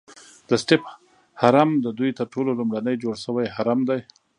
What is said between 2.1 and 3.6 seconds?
تر ټولو لومړنی جوړ شوی